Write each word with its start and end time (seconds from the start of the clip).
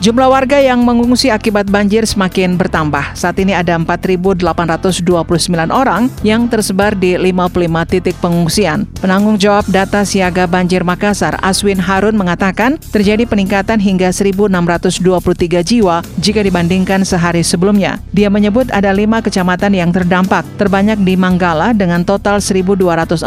Jumlah 0.00 0.32
warga 0.32 0.56
yang 0.56 0.80
mengungsi 0.80 1.28
akibat 1.28 1.68
banjir 1.68 2.08
semakin 2.08 2.56
bertambah. 2.56 3.12
Saat 3.12 3.36
ini 3.36 3.52
ada 3.52 3.76
4.829 3.76 4.40
orang 5.68 6.08
yang 6.24 6.48
tersebar 6.48 6.96
di 6.96 7.20
55 7.20 7.84
titik 7.84 8.16
pengungsian. 8.16 8.88
Penanggung 8.96 9.36
jawab 9.36 9.68
data 9.68 10.00
siaga 10.00 10.48
banjir 10.48 10.88
Makassar, 10.88 11.36
Aswin 11.44 11.76
Harun 11.76 12.16
mengatakan 12.16 12.80
terjadi 12.80 13.28
peningkatan 13.28 13.76
hingga 13.76 14.08
1.623 14.08 15.68
jiwa 15.68 16.00
jika 16.16 16.40
dibandingkan 16.48 17.04
sehari 17.04 17.44
sebelumnya. 17.44 18.00
Dia 18.16 18.32
menyebut 18.32 18.72
ada 18.72 18.96
lima 18.96 19.20
kecamatan 19.20 19.76
yang 19.76 19.92
terdampak, 19.92 20.48
terbanyak 20.56 20.96
di 21.04 21.12
Manggala 21.12 21.76
dengan 21.76 22.08
total 22.08 22.40
1.214 22.40 23.20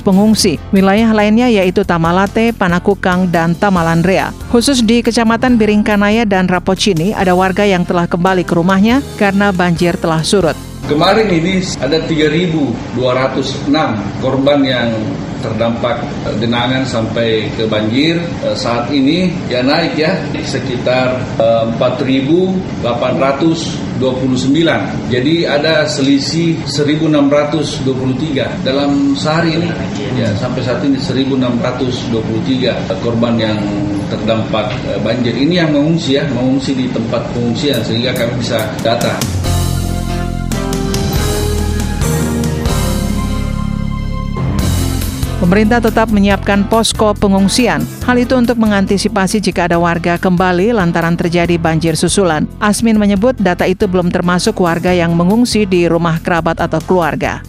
pengungsi. 0.00 0.56
Wilayah 0.72 1.12
lainnya 1.12 1.52
yaitu 1.52 1.84
Tamalate, 1.84 2.56
Panakukang, 2.56 3.28
dan 3.28 3.52
Tamalandrea. 3.52 4.32
Khusus 4.48 4.80
di 4.80 5.04
Kecamatan 5.04 5.60
Biringkanaya 5.60 6.13
Surabaya 6.14 6.30
dan 6.30 6.46
Rapocini 6.46 7.10
ada 7.10 7.34
warga 7.34 7.66
yang 7.66 7.82
telah 7.82 8.06
kembali 8.06 8.46
ke 8.46 8.54
rumahnya 8.54 9.02
karena 9.18 9.50
banjir 9.50 9.98
telah 9.98 10.22
surut. 10.22 10.54
Kemarin 10.86 11.26
ini 11.26 11.58
ada 11.82 11.98
3.206 12.06 13.02
korban 14.22 14.62
yang 14.62 14.94
terdampak 15.42 16.06
genangan 16.38 16.86
sampai 16.86 17.50
ke 17.58 17.66
banjir. 17.66 18.22
Eh, 18.46 18.54
saat 18.54 18.94
ini 18.94 19.34
ya 19.50 19.66
naik 19.66 19.98
ya 19.98 20.14
sekitar 20.46 21.18
4.829. 21.82 23.98
Eh, 23.98 24.78
Jadi 25.10 25.50
ada 25.50 25.82
selisih 25.90 26.62
1.623 26.62 28.62
dalam 28.62 29.18
sehari 29.18 29.58
ini. 29.58 29.66
Ya 30.14 30.30
sampai 30.38 30.62
saat 30.62 30.78
ini 30.86 30.94
1.623 30.94 33.02
korban 33.02 33.34
yang 33.34 33.58
terdampak 34.08 34.72
eh, 34.90 35.00
banjir. 35.00 35.34
Ini 35.36 35.64
yang 35.64 35.70
mengungsi 35.72 36.18
ya, 36.18 36.24
mengungsi 36.30 36.76
di 36.76 36.86
tempat 36.90 37.24
pengungsian 37.32 37.80
sehingga 37.84 38.12
kami 38.12 38.40
bisa 38.40 38.60
data. 38.80 39.14
Pemerintah 45.44 45.76
tetap 45.76 46.08
menyiapkan 46.08 46.64
posko 46.72 47.12
pengungsian. 47.12 47.84
Hal 48.08 48.16
itu 48.16 48.32
untuk 48.32 48.56
mengantisipasi 48.56 49.44
jika 49.44 49.68
ada 49.68 49.76
warga 49.76 50.16
kembali 50.16 50.72
lantaran 50.72 51.20
terjadi 51.20 51.60
banjir 51.60 52.00
susulan. 52.00 52.48
Asmin 52.64 52.96
menyebut 52.96 53.36
data 53.36 53.68
itu 53.68 53.84
belum 53.84 54.08
termasuk 54.08 54.56
warga 54.64 54.96
yang 54.96 55.12
mengungsi 55.12 55.68
di 55.68 55.84
rumah 55.84 56.16
kerabat 56.16 56.64
atau 56.64 56.80
keluarga. 56.80 57.44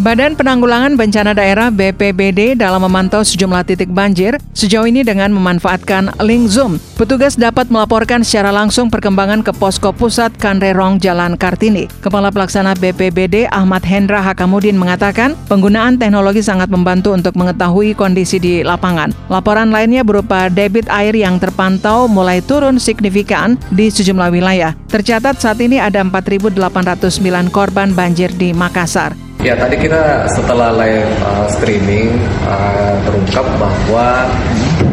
Badan 0.00 0.32
Penanggulangan 0.32 0.96
Bencana 0.96 1.36
Daerah 1.36 1.68
BPBD 1.68 2.56
dalam 2.56 2.88
memantau 2.88 3.20
sejumlah 3.20 3.68
titik 3.68 3.92
banjir 3.92 4.40
sejauh 4.56 4.88
ini 4.88 5.04
dengan 5.04 5.28
memanfaatkan 5.28 6.16
link 6.24 6.48
Zoom. 6.48 6.80
Petugas 6.96 7.36
dapat 7.36 7.68
melaporkan 7.68 8.24
secara 8.24 8.48
langsung 8.48 8.88
perkembangan 8.88 9.44
ke 9.44 9.52
posko 9.52 9.92
pusat 9.92 10.32
Kanrerong 10.40 10.96
Jalan 11.04 11.36
Kartini. 11.36 11.84
Kepala 12.00 12.32
Pelaksana 12.32 12.72
BPBD 12.80 13.44
Ahmad 13.52 13.84
Hendra 13.84 14.24
Hakamudin 14.24 14.80
mengatakan 14.80 15.36
penggunaan 15.52 16.00
teknologi 16.00 16.40
sangat 16.40 16.72
membantu 16.72 17.12
untuk 17.12 17.36
mengetahui 17.36 17.92
kondisi 17.92 18.40
di 18.40 18.64
lapangan. 18.64 19.12
Laporan 19.28 19.68
lainnya 19.68 20.00
berupa 20.00 20.48
debit 20.48 20.88
air 20.88 21.12
yang 21.12 21.36
terpantau 21.36 22.08
mulai 22.08 22.40
turun 22.40 22.80
signifikan 22.80 23.60
di 23.68 23.92
sejumlah 23.92 24.32
wilayah. 24.32 24.72
Tercatat 24.88 25.44
saat 25.44 25.60
ini 25.60 25.76
ada 25.76 26.00
4.809 26.00 27.52
korban 27.52 27.92
banjir 27.92 28.32
di 28.32 28.56
Makassar. 28.56 29.29
Ya 29.40 29.56
tadi 29.56 29.72
kita 29.72 30.28
setelah 30.28 30.68
live 30.76 31.08
uh, 31.24 31.48
streaming 31.48 32.12
uh, 32.44 32.92
terungkap 33.08 33.48
bahwa 33.56 34.28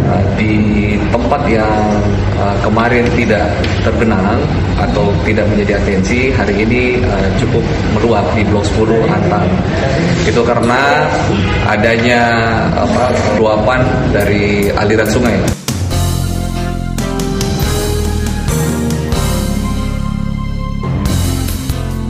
uh, 0.08 0.24
di 0.40 0.96
tempat 1.12 1.44
yang 1.52 1.76
uh, 2.40 2.56
kemarin 2.64 3.04
tidak 3.12 3.44
tergenang 3.84 4.40
atau 4.80 5.12
tidak 5.28 5.44
menjadi 5.52 5.84
atensi 5.84 6.32
hari 6.32 6.64
ini 6.64 7.04
uh, 7.04 7.28
cukup 7.44 7.60
meluap 8.00 8.24
di 8.40 8.48
blok 8.48 8.64
10 8.72 8.88
Antam. 9.12 9.52
Itu 10.24 10.40
karena 10.48 11.04
adanya 11.68 12.22
apa, 12.72 13.04
luapan 13.36 13.84
dari 14.16 14.72
aliran 14.72 15.12
sungai. 15.12 15.67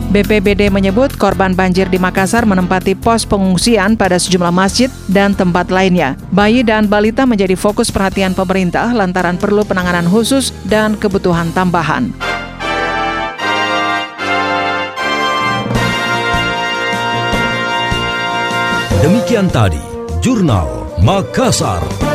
BPBD 0.07 0.72
menyebut 0.72 1.19
korban 1.19 1.51
banjir 1.51 1.91
di 1.91 2.00
Makassar 2.00 2.47
menempati 2.47 2.95
pos 2.95 3.28
pengungsian 3.28 4.00
pada 4.00 4.16
sejumlah 4.16 4.56
masjid 4.56 4.88
dan 5.12 5.35
tempat 5.35 5.68
lainnya. 5.68 6.16
Bayi 6.31 6.63
dan 6.63 6.88
balita 6.88 7.28
menjadi 7.28 7.59
fokus 7.59 7.91
perhatian 7.91 8.31
pemerintah 8.31 8.96
lantaran 8.96 9.35
perlu 9.35 9.67
penanganan 9.67 10.07
khusus 10.07 10.56
dan 10.63 10.96
kebutuhan 10.96 11.51
tambahan. 11.51 12.16
Demikian 19.03 19.51
tadi, 19.51 19.79
Jurnal 20.23 20.88
Makassar. 21.03 22.06